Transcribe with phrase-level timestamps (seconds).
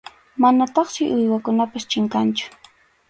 [0.45, 2.45] Manataqsi uywakunapas chinkanchu.